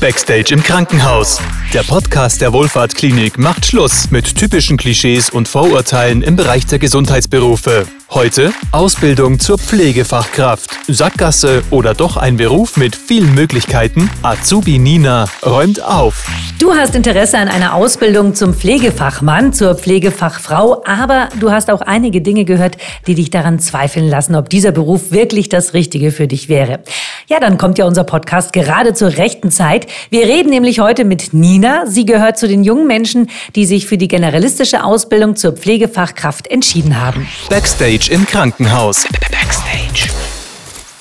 Backstage 0.00 0.54
im 0.54 0.62
Krankenhaus. 0.62 1.38
Der 1.74 1.82
Podcast 1.82 2.40
der 2.40 2.54
Wohlfahrtklinik 2.54 3.38
macht 3.38 3.66
Schluss 3.66 4.10
mit 4.10 4.34
typischen 4.34 4.78
Klischees 4.78 5.28
und 5.28 5.46
Vorurteilen 5.46 6.22
im 6.22 6.36
Bereich 6.36 6.64
der 6.66 6.78
Gesundheitsberufe. 6.78 7.86
Heute 8.12 8.52
Ausbildung 8.72 9.38
zur 9.38 9.56
Pflegefachkraft. 9.56 10.68
Sackgasse 10.88 11.62
oder 11.70 11.94
doch 11.94 12.16
ein 12.16 12.36
Beruf 12.36 12.76
mit 12.76 12.96
vielen 12.96 13.34
Möglichkeiten? 13.34 14.10
Azubi 14.22 14.80
Nina 14.80 15.26
räumt 15.46 15.80
auf. 15.80 16.26
Du 16.58 16.74
hast 16.74 16.96
Interesse 16.96 17.38
an 17.38 17.46
einer 17.46 17.72
Ausbildung 17.72 18.34
zum 18.34 18.52
Pflegefachmann, 18.52 19.52
zur 19.52 19.76
Pflegefachfrau, 19.76 20.82
aber 20.84 21.28
du 21.38 21.52
hast 21.52 21.70
auch 21.70 21.82
einige 21.82 22.20
Dinge 22.20 22.44
gehört, 22.44 22.76
die 23.06 23.14
dich 23.14 23.30
daran 23.30 23.60
zweifeln 23.60 24.08
lassen, 24.08 24.34
ob 24.34 24.50
dieser 24.50 24.72
Beruf 24.72 25.12
wirklich 25.12 25.48
das 25.48 25.72
Richtige 25.72 26.10
für 26.10 26.26
dich 26.26 26.48
wäre. 26.48 26.80
Ja, 27.28 27.38
dann 27.38 27.58
kommt 27.58 27.78
ja 27.78 27.84
unser 27.84 28.02
Podcast 28.02 28.52
gerade 28.52 28.92
zur 28.92 29.16
rechten 29.16 29.52
Zeit. 29.52 29.86
Wir 30.10 30.26
reden 30.26 30.50
nämlich 30.50 30.80
heute 30.80 31.04
mit 31.04 31.32
Nina. 31.32 31.84
Sie 31.86 32.04
gehört 32.04 32.38
zu 32.38 32.48
den 32.48 32.64
jungen 32.64 32.88
Menschen, 32.88 33.30
die 33.54 33.66
sich 33.66 33.86
für 33.86 33.96
die 33.96 34.08
generalistische 34.08 34.82
Ausbildung 34.82 35.36
zur 35.36 35.52
Pflegefachkraft 35.52 36.48
entschieden 36.48 37.00
haben. 37.00 37.28
Backstage 37.48 37.99
im 38.08 38.24
Krankenhaus. 38.24 39.06
Backstage. 39.30 40.10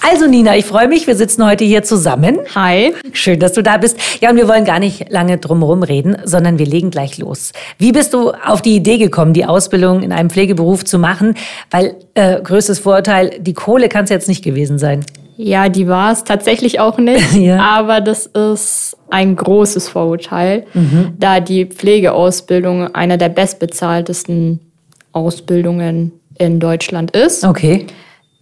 Also 0.02 0.28
Nina, 0.28 0.58
ich 0.58 0.66
freue 0.66 0.88
mich, 0.88 1.08
wir 1.08 1.16
sitzen 1.16 1.46
heute 1.46 1.64
hier 1.64 1.84
zusammen. 1.84 2.40
Hi. 2.56 2.94
Schön, 3.14 3.40
dass 3.40 3.54
du 3.54 3.62
da 3.62 3.78
bist. 3.78 3.98
Ja, 4.22 4.30
und 4.30 4.38
wir 4.38 4.48
wollen 4.48 4.66
gar 4.66 4.80
nicht 4.80 5.10
lange 5.10 5.38
drumherum 5.38 5.84
reden, 5.84 6.18
sondern 6.24 6.58
wir 6.58 6.66
legen 6.66 6.90
gleich 6.90 7.18
los. 7.18 7.52
Wie 7.78 7.92
bist 7.92 8.14
du 8.14 8.32
auf 8.32 8.62
die 8.62 8.76
Idee 8.76 8.98
gekommen, 8.98 9.34
die 9.34 9.46
Ausbildung 9.46 10.02
in 10.02 10.12
einem 10.12 10.30
Pflegeberuf 10.30 10.84
zu 10.84 11.00
machen? 11.00 11.36
Weil, 11.70 11.96
äh, 12.16 12.42
größtes 12.42 12.80
Vorurteil, 12.80 13.40
die 13.40 13.54
Kohle 13.54 13.90
kann 13.90 14.06
es 14.06 14.10
jetzt 14.10 14.28
nicht 14.28 14.44
gewesen 14.44 14.80
sein. 14.80 15.06
Ja, 15.38 15.70
die 15.70 15.88
war 15.88 16.12
es 16.12 16.24
tatsächlich 16.24 16.80
auch 16.80 16.98
nicht. 16.98 17.34
ja. 17.34 17.62
Aber 17.62 18.02
das 18.02 18.26
ist 18.26 18.98
ein 19.10 19.36
großes 19.36 19.90
Vorurteil, 19.90 20.66
mhm. 20.74 21.14
da 21.18 21.40
die 21.40 21.66
Pflegeausbildung 21.66 22.94
einer 22.94 23.18
der 23.18 23.30
bestbezahltesten 23.30 24.60
Ausbildungen 25.12 26.19
in 26.40 26.60
Deutschland 26.60 27.12
ist. 27.12 27.46
Okay. 27.46 27.86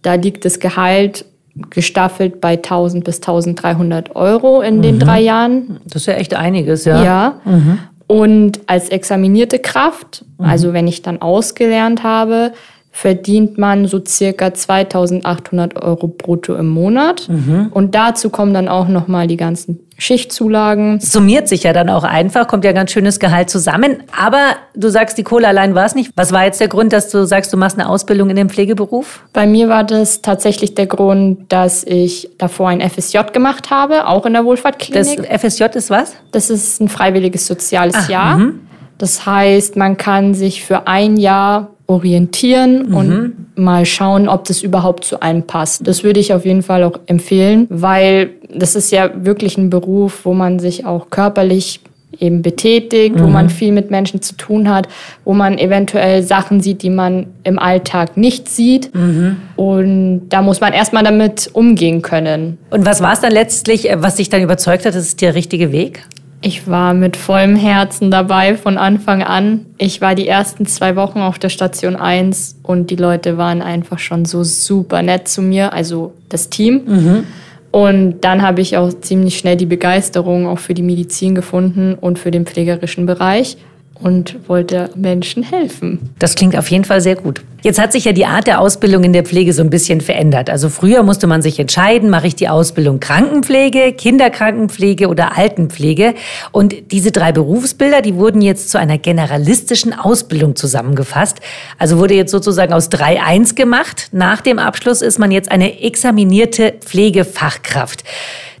Da 0.00 0.14
liegt 0.14 0.46
das 0.46 0.58
Gehalt 0.58 1.26
gestaffelt 1.70 2.40
bei 2.40 2.52
1000 2.52 3.04
bis 3.04 3.16
1300 3.16 4.16
Euro 4.16 4.62
in 4.62 4.78
mhm. 4.78 4.82
den 4.82 4.98
drei 4.98 5.20
Jahren. 5.20 5.80
Das 5.84 6.02
ist 6.02 6.06
ja 6.06 6.14
echt 6.14 6.34
einiges, 6.34 6.84
ja. 6.84 7.04
Ja. 7.04 7.40
Mhm. 7.44 7.78
Und 8.06 8.60
als 8.66 8.88
examinierte 8.88 9.58
Kraft, 9.58 10.24
mhm. 10.38 10.46
also 10.46 10.72
wenn 10.72 10.86
ich 10.86 11.02
dann 11.02 11.20
ausgelernt 11.20 12.04
habe, 12.04 12.52
verdient 12.90 13.58
man 13.58 13.86
so 13.86 14.00
circa 14.04 14.52
2800 14.52 15.80
Euro 15.80 16.08
brutto 16.08 16.56
im 16.56 16.68
Monat. 16.68 17.28
Mhm. 17.28 17.68
Und 17.72 17.94
dazu 17.94 18.30
kommen 18.30 18.52
dann 18.54 18.68
auch 18.68 18.88
nochmal 18.88 19.26
die 19.26 19.36
ganzen 19.36 19.80
Schichtzulagen. 19.98 21.00
Summiert 21.00 21.48
sich 21.48 21.64
ja 21.64 21.72
dann 21.72 21.90
auch 21.90 22.04
einfach, 22.04 22.46
kommt 22.46 22.64
ja 22.64 22.72
ganz 22.72 22.92
schönes 22.92 23.18
Gehalt 23.18 23.50
zusammen. 23.50 24.04
Aber 24.16 24.56
du 24.74 24.88
sagst, 24.88 25.18
die 25.18 25.24
Kohle 25.24 25.48
allein 25.48 25.74
war 25.74 25.86
es 25.86 25.94
nicht. 25.94 26.12
Was 26.14 26.32
war 26.32 26.44
jetzt 26.44 26.60
der 26.60 26.68
Grund, 26.68 26.92
dass 26.92 27.10
du 27.10 27.26
sagst, 27.26 27.52
du 27.52 27.56
machst 27.56 27.78
eine 27.78 27.88
Ausbildung 27.88 28.30
in 28.30 28.36
dem 28.36 28.48
Pflegeberuf? 28.48 29.24
Bei 29.32 29.46
mir 29.46 29.68
war 29.68 29.84
das 29.84 30.22
tatsächlich 30.22 30.74
der 30.74 30.86
Grund, 30.86 31.52
dass 31.52 31.84
ich 31.84 32.30
davor 32.38 32.68
ein 32.68 32.80
FSJ 32.80 33.18
gemacht 33.32 33.70
habe, 33.70 34.06
auch 34.06 34.24
in 34.24 34.34
der 34.34 34.44
Wohlfahrtklinik. 34.44 35.28
Das 35.28 35.40
FSJ 35.40 35.64
ist 35.76 35.90
was? 35.90 36.14
Das 36.30 36.48
ist 36.48 36.80
ein 36.80 36.88
freiwilliges 36.88 37.46
soziales 37.46 37.94
Ach, 37.96 38.08
Jahr. 38.08 38.38
Mhm. 38.38 38.60
Das 38.98 39.26
heißt, 39.26 39.76
man 39.76 39.96
kann 39.96 40.34
sich 40.34 40.64
für 40.64 40.86
ein 40.86 41.16
Jahr 41.16 41.70
orientieren 41.88 42.90
mhm. 42.90 42.94
und 42.94 43.32
mal 43.56 43.84
schauen, 43.86 44.28
ob 44.28 44.44
das 44.44 44.62
überhaupt 44.62 45.04
zu 45.04 45.20
einem 45.20 45.42
passt. 45.42 45.86
Das 45.86 46.04
würde 46.04 46.20
ich 46.20 46.32
auf 46.32 46.44
jeden 46.44 46.62
Fall 46.62 46.84
auch 46.84 47.00
empfehlen, 47.06 47.66
weil 47.70 48.30
das 48.54 48.76
ist 48.76 48.92
ja 48.92 49.10
wirklich 49.24 49.56
ein 49.56 49.70
Beruf, 49.70 50.24
wo 50.24 50.34
man 50.34 50.58
sich 50.58 50.84
auch 50.84 51.10
körperlich 51.10 51.80
eben 52.20 52.42
betätigt, 52.42 53.16
mhm. 53.16 53.22
wo 53.22 53.26
man 53.26 53.48
viel 53.48 53.72
mit 53.72 53.90
Menschen 53.90 54.20
zu 54.20 54.34
tun 54.34 54.68
hat, 54.68 54.88
wo 55.24 55.32
man 55.32 55.56
eventuell 55.56 56.22
Sachen 56.22 56.60
sieht, 56.60 56.82
die 56.82 56.90
man 56.90 57.26
im 57.44 57.58
Alltag 57.58 58.16
nicht 58.16 58.48
sieht. 58.48 58.94
Mhm. 58.94 59.36
Und 59.56 60.28
da 60.28 60.42
muss 60.42 60.60
man 60.60 60.72
erstmal 60.72 61.04
damit 61.04 61.48
umgehen 61.52 62.02
können. 62.02 62.58
Und 62.70 62.84
was 62.84 63.00
war 63.00 63.12
es 63.12 63.20
dann 63.20 63.32
letztlich, 63.32 63.88
was 63.96 64.16
dich 64.16 64.28
dann 64.28 64.42
überzeugt 64.42 64.84
hat, 64.84 64.94
das 64.94 65.06
ist 65.06 65.20
der 65.22 65.34
richtige 65.34 65.72
Weg? 65.72 66.02
Ich 66.40 66.68
war 66.68 66.94
mit 66.94 67.16
vollem 67.16 67.56
Herzen 67.56 68.10
dabei 68.10 68.56
von 68.56 68.78
Anfang 68.78 69.22
an. 69.22 69.66
Ich 69.76 70.00
war 70.00 70.14
die 70.14 70.28
ersten 70.28 70.66
zwei 70.66 70.94
Wochen 70.94 71.18
auf 71.18 71.38
der 71.38 71.48
Station 71.48 71.96
1 71.96 72.60
und 72.62 72.90
die 72.90 72.96
Leute 72.96 73.38
waren 73.38 73.60
einfach 73.60 73.98
schon 73.98 74.24
so 74.24 74.44
super 74.44 75.02
nett 75.02 75.26
zu 75.26 75.42
mir, 75.42 75.72
also 75.72 76.14
das 76.28 76.48
Team. 76.48 76.82
Mhm. 76.86 77.24
Und 77.70 78.20
dann 78.20 78.42
habe 78.42 78.60
ich 78.60 78.76
auch 78.76 78.92
ziemlich 79.00 79.36
schnell 79.36 79.56
die 79.56 79.66
Begeisterung 79.66 80.46
auch 80.46 80.58
für 80.58 80.74
die 80.74 80.82
Medizin 80.82 81.34
gefunden 81.34 81.94
und 81.94 82.18
für 82.18 82.30
den 82.30 82.46
pflegerischen 82.46 83.04
Bereich 83.04 83.56
und 84.00 84.48
wollte 84.48 84.90
Menschen 84.94 85.42
helfen. 85.42 86.10
Das 86.18 86.34
klingt 86.34 86.56
auf 86.56 86.70
jeden 86.70 86.84
Fall 86.84 87.00
sehr 87.00 87.16
gut. 87.16 87.42
Jetzt 87.62 87.80
hat 87.80 87.92
sich 87.92 88.04
ja 88.04 88.12
die 88.12 88.24
Art 88.24 88.46
der 88.46 88.60
Ausbildung 88.60 89.02
in 89.02 89.12
der 89.12 89.24
Pflege 89.24 89.52
so 89.52 89.62
ein 89.62 89.70
bisschen 89.70 90.00
verändert. 90.00 90.48
Also 90.48 90.68
früher 90.68 91.02
musste 91.02 91.26
man 91.26 91.42
sich 91.42 91.58
entscheiden, 91.58 92.08
mache 92.08 92.28
ich 92.28 92.36
die 92.36 92.48
Ausbildung 92.48 93.00
Krankenpflege, 93.00 93.92
Kinderkrankenpflege 93.92 95.08
oder 95.08 95.36
Altenpflege. 95.36 96.14
Und 96.52 96.92
diese 96.92 97.10
drei 97.10 97.32
Berufsbilder, 97.32 98.00
die 98.00 98.14
wurden 98.14 98.42
jetzt 98.42 98.70
zu 98.70 98.78
einer 98.78 98.96
generalistischen 98.96 99.92
Ausbildung 99.92 100.54
zusammengefasst. 100.54 101.40
Also 101.78 101.98
wurde 101.98 102.14
jetzt 102.14 102.30
sozusagen 102.30 102.72
aus 102.72 102.92
3-1 102.92 103.56
gemacht. 103.56 104.08
Nach 104.12 104.40
dem 104.40 104.60
Abschluss 104.60 105.02
ist 105.02 105.18
man 105.18 105.32
jetzt 105.32 105.50
eine 105.50 105.82
examinierte 105.82 106.74
Pflegefachkraft. 106.80 108.04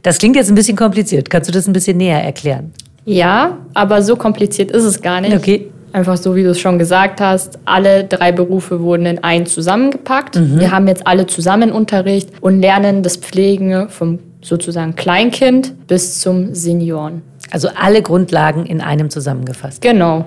Das 0.02 0.18
klingt 0.18 0.34
jetzt 0.34 0.48
ein 0.48 0.56
bisschen 0.56 0.76
kompliziert. 0.76 1.30
Kannst 1.30 1.48
du 1.48 1.52
das 1.52 1.68
ein 1.68 1.72
bisschen 1.72 1.98
näher 1.98 2.22
erklären? 2.22 2.72
Ja, 3.08 3.56
aber 3.72 4.02
so 4.02 4.16
kompliziert 4.16 4.70
ist 4.70 4.84
es 4.84 5.00
gar 5.00 5.22
nicht. 5.22 5.34
Okay. 5.34 5.70
Einfach 5.92 6.18
so, 6.18 6.36
wie 6.36 6.42
du 6.42 6.50
es 6.50 6.60
schon 6.60 6.78
gesagt 6.78 7.22
hast, 7.22 7.58
alle 7.64 8.04
drei 8.04 8.32
Berufe 8.32 8.82
wurden 8.82 9.06
in 9.06 9.24
einen 9.24 9.46
zusammengepackt. 9.46 10.36
Mhm. 10.36 10.60
Wir 10.60 10.70
haben 10.70 10.86
jetzt 10.86 11.06
alle 11.06 11.26
zusammen 11.26 11.72
Unterricht 11.72 12.28
und 12.42 12.60
lernen 12.60 13.02
das 13.02 13.16
Pflegen 13.16 13.88
vom 13.88 14.18
sozusagen 14.42 14.94
Kleinkind 14.94 15.86
bis 15.86 16.20
zum 16.20 16.54
Senioren. 16.54 17.22
Also 17.50 17.70
alle 17.74 18.02
Grundlagen 18.02 18.66
in 18.66 18.82
einem 18.82 19.08
zusammengefasst. 19.08 19.80
Genau. 19.80 20.26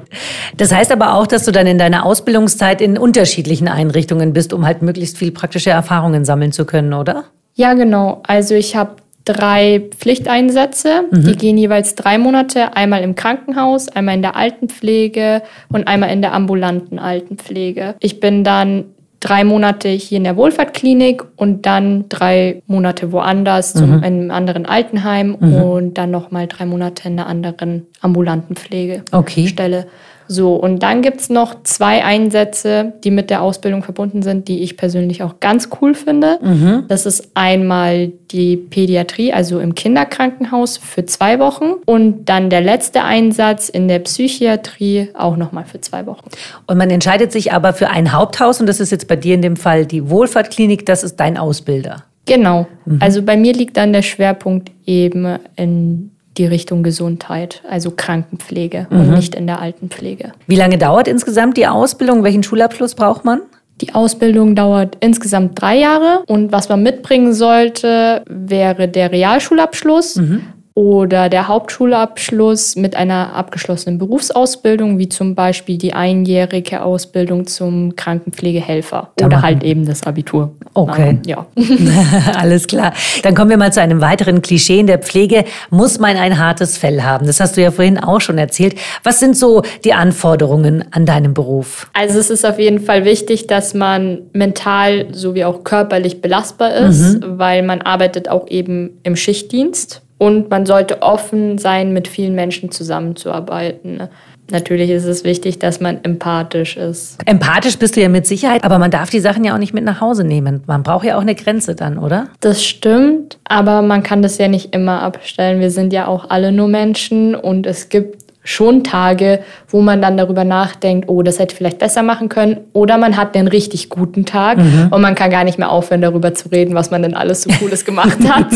Das 0.58 0.74
heißt 0.74 0.91
aber 0.91 1.14
auch, 1.14 1.28
dass 1.28 1.46
du 1.46 1.52
dann 1.52 1.68
in 1.68 1.78
deiner 1.78 2.03
Ausbildungszeit 2.03 2.81
in 2.81 2.97
unterschiedlichen 2.97 3.68
Einrichtungen 3.68 4.34
bist, 4.34 4.53
um 4.53 4.66
halt 4.66 4.81
möglichst 4.81 5.20
viel 5.20 5.31
praktische 5.31 5.70
Erfahrungen 5.70 6.25
sammeln 6.25 6.52
zu 6.52 6.66
können, 6.66 6.94
oder? 6.94 7.25
Ja, 7.53 7.75
genau. 7.75 8.24
Also 8.25 8.56
ich 8.56 8.75
habe 8.75 8.96
drei 9.34 9.90
Pflichteinsätze. 9.97 11.03
Mhm. 11.12 11.24
Die 11.24 11.36
gehen 11.36 11.58
jeweils 11.58 11.96
drei 11.96 12.18
Monate, 12.18 12.75
einmal 12.75 13.02
im 13.02 13.16
Krankenhaus, 13.16 13.88
einmal 13.90 14.16
in 14.16 14.22
der 14.22 14.36
Altenpflege 14.36 15.42
und 15.69 15.88
einmal 15.88 16.12
in 16.12 16.22
der 16.22 16.34
ambulanten 16.34 17.00
Altenpflege. 17.00 17.96
Ich 18.00 18.20
bin 18.20 18.44
dann 18.44 18.86
drei 19.22 19.44
Monate 19.44 19.88
hier 19.90 20.18
in 20.18 20.24
der 20.24 20.36
Wohlfahrtklinik 20.36 21.24
und 21.36 21.66
dann 21.66 22.06
drei 22.09 22.62
Monate 22.68 23.12
woanders, 23.12 23.74
zum, 23.74 23.90
mhm. 23.90 23.97
in 23.97 24.03
einem 24.03 24.31
anderen 24.31 24.66
Altenheim 24.66 25.38
mhm. 25.40 25.53
und 25.53 25.97
dann 25.97 26.12
nochmal 26.12 26.47
drei 26.47 26.66
Monate 26.66 27.08
in 27.08 27.20
einer 27.20 27.28
anderen 27.28 27.86
ambulanten 28.02 28.56
Pflegestelle. 28.56 29.06
Okay. 29.12 29.88
So, 30.34 30.56
und 30.56 30.81
dann 30.81 31.02
gibt 31.02 31.19
es 31.19 31.30
noch 31.30 31.62
zwei 31.64 32.06
Einsätze, 32.06 32.94
die 33.03 33.12
mit 33.12 33.30
der 33.30 33.42
Ausbildung 33.42 33.84
verbunden 33.84 34.22
sind, 34.22 34.47
die 34.47 34.64
ich 34.64 34.78
persönlich 34.78 35.24
auch 35.24 35.42
ganz 35.42 35.68
cool 35.81 35.94
finde. 35.94 36.40
Mhm. 36.42 36.86
Das 36.88 37.06
ist 37.06 37.31
einmal 37.34 38.14
die 38.31 38.56
Pädiatrie, 38.56 39.34
also 39.34 39.59
im 39.59 39.75
Kinderkrankenhaus 39.75 40.78
für 40.78 41.06
zwei 41.06 41.38
Wochen 41.40 41.74
und 41.86 42.30
dann 42.30 42.50
der 42.50 42.62
letzte 42.62 43.03
Einsatz 43.03 43.68
in 43.68 43.90
der 43.90 44.00
Psychiatrie 44.00 45.09
auch 45.16 45.36
nochmal 45.36 45.66
für 45.66 45.81
zwei 45.81 46.06
Wochen. 46.06 46.30
Und 46.66 46.78
man 46.78 46.90
entscheidet 46.90 47.34
sich 47.34 47.52
aber 47.52 47.74
für 47.74 47.90
ein 47.90 48.14
Haupthaus 48.14 48.62
und 48.62 48.68
das 48.68 48.80
ist 48.80 48.94
jetzt 48.94 49.09
bei 49.09 49.18
dir 49.18 49.36
in 49.36 49.41
dem 49.41 49.58
Fall 49.58 49.86
die 49.86 50.09
Wohlfahrtklinik, 50.09 50.86
das 50.86 51.03
ist 51.03 51.18
dein 51.18 51.38
Ausbilder. 51.38 52.06
Genau. 52.25 52.68
Mhm. 52.86 53.00
Also 53.02 53.22
bei 53.22 53.36
mir 53.36 53.52
liegt 53.52 53.75
dann 53.75 53.91
der 53.91 54.02
Schwerpunkt 54.02 54.72
eben 54.86 55.40
in 55.58 56.12
die 56.38 56.46
Richtung 56.46 56.84
Gesundheit, 56.84 57.62
also 57.70 57.92
Krankenpflege 57.92 58.88
mhm. 58.90 59.00
und 59.00 59.10
nicht 59.12 59.36
in 59.36 59.48
der 59.48 59.60
Altenpflege. 59.60 60.34
Wie 60.48 60.56
lange 60.56 60.78
dauert 60.78 61.08
insgesamt 61.08 61.58
die 61.58 61.68
Ausbildung? 61.68 62.24
Welchen 62.24 62.44
Schulabschluss 62.44 62.96
braucht 62.96 63.26
man? 63.26 63.42
Die 63.82 63.96
Ausbildung 63.96 64.56
dauert 64.56 64.98
insgesamt 65.00 65.60
drei 65.60 65.78
Jahre 65.78 66.24
und 66.28 66.52
was 66.52 66.70
man 66.70 66.84
mitbringen 66.84 67.34
sollte, 67.34 68.24
wäre 68.28 68.88
der 68.88 69.12
Realschulabschluss. 69.12 70.18
Mhm 70.18 70.44
oder 70.73 71.28
der 71.28 71.50
Hauptschulabschluss 71.50 72.78
mit 72.78 72.96
einer 72.96 73.34
abgeschlossenen 73.35 73.97
Berufsausbildung, 73.97 75.00
wie 75.00 75.09
zum 75.09 75.35
Beispiel 75.35 75.78
die 75.78 75.94
einjährige 75.94 76.84
Ausbildung 76.84 77.46
zum 77.46 77.96
Krankenpflegehelfer 77.97 79.12
da 79.18 79.26
oder 79.26 79.41
halt 79.41 79.64
eben 79.64 79.85
das 79.85 80.03
Abitur. 80.03 80.53
Okay. 80.73 81.20
Ja. 81.26 81.46
Alles 82.38 82.68
klar. 82.68 82.94
Dann 83.23 83.35
kommen 83.35 83.50
wir 83.50 83.58
mal 83.58 83.73
zu 83.73 83.82
einem 83.82 84.00
weiteren 84.00 84.41
Klischee 84.41 84.79
in 84.79 84.88
der 84.88 85.00
Pflege. 85.00 85.44
Muss 85.70 86.00
man 86.00 86.16
ein 86.16 86.40
hartes 86.40 86.78
Fell 86.78 87.03
haben? 87.03 87.28
Das 87.28 87.41
hast 87.41 87.58
du 87.58 87.62
ja 87.62 87.72
vorhin 87.72 87.97
auch 87.97 88.22
schon 88.22 88.38
erzählt. 88.38 88.76
Was 89.03 89.20
sind 89.20 89.35
so 89.35 89.64
die 89.84 89.94
Anforderungen 89.94 90.85
an 90.91 91.06
deinem 91.06 91.34
Beruf? 91.34 91.90
Also 91.94 92.18
es 92.18 92.29
ist 92.29 92.46
auf 92.46 92.59
jeden 92.59 92.79
Fall 92.79 93.03
wichtig, 93.03 93.47
dass 93.47 93.73
man 93.73 94.20
mental 94.32 95.14
sowie 95.14 95.44
auch 95.44 95.66
körperlich 95.66 96.22
belastbar 96.22 96.73
ist, 96.73 97.22
mhm. 97.22 97.40
weil 97.40 97.62
man 97.64 97.82
arbeitet 97.82 98.29
auch 98.29 98.47
eben 98.47 98.91
im 99.03 99.18
Schichtdienst. 99.18 100.02
Und 100.22 100.52
man 100.52 100.68
sollte 100.68 101.02
offen 101.02 101.58
sein, 101.58 101.94
mit 101.94 102.08
vielen 102.08 102.35
Menschen 102.35 102.70
zusammenzuarbeiten. 102.70 104.03
Natürlich 104.52 104.91
ist 104.91 105.06
es 105.06 105.23
wichtig, 105.23 105.58
dass 105.58 105.79
man 105.79 106.03
empathisch 106.03 106.78
ist. 106.78 107.18
Empathisch 107.26 107.79
bist 107.79 107.96
du 107.96 108.02
ja 108.02 108.09
mit 108.09 108.28
Sicherheit, 108.28 108.64
aber 108.64 108.78
man 108.78 108.91
darf 108.91 109.09
die 109.09 109.20
Sachen 109.20 109.44
ja 109.44 109.56
auch 109.56 109.58
nicht 109.58 109.73
mit 109.73 109.84
nach 109.84 110.00
Hause 110.00 110.23
nehmen. 110.23 110.62
Man 110.68 110.84
braucht 110.84 111.06
ja 111.06 111.18
auch 111.18 111.22
eine 111.22 111.34
Grenze 111.34 111.73
dann, 111.73 111.97
oder? 111.97 112.28
Das 112.40 112.64
stimmt, 112.64 113.40
aber 113.46 113.82
man 113.82 114.03
kann 114.03 114.22
das 114.22 114.38
ja 114.38 114.47
nicht 114.47 114.76
immer 114.76 115.02
abstellen. 115.02 115.59
Wir 115.59 115.72
sind 115.72 115.91
ja 115.91 116.06
auch 116.06 116.29
alle 116.29 116.52
nur 116.52 116.68
Menschen 116.68 117.34
und 117.34 117.66
es 117.66 117.90
gibt 117.90 118.21
schon 118.43 118.84
Tage, 118.84 119.41
wo 119.67 119.82
man 119.82 120.02
dann 120.02 120.17
darüber 120.17 120.43
nachdenkt, 120.43 121.08
oh, 121.09 121.22
das 121.22 121.38
hätte 121.38 121.53
ich 121.53 121.58
vielleicht 121.58 121.79
besser 121.79 122.02
machen 122.02 122.28
können. 122.28 122.58
Oder 122.73 122.97
man 122.97 123.17
hat 123.17 123.35
einen 123.35 123.47
richtig 123.47 123.90
guten 123.90 124.26
Tag 124.26 124.58
mhm. 124.58 124.88
und 124.90 125.02
man 125.02 125.16
kann 125.16 125.29
gar 125.29 125.43
nicht 125.43 125.59
mehr 125.59 125.70
aufhören, 125.70 126.02
darüber 126.02 126.34
zu 126.34 126.49
reden, 126.49 126.73
was 126.73 126.90
man 126.90 127.03
denn 127.03 127.14
alles 127.14 127.43
so 127.43 127.52
Cooles 127.59 127.85
gemacht 127.85 128.17
hat. 128.28 128.47